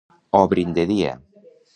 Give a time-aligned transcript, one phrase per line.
[0.39, 1.11] Obrin de dia.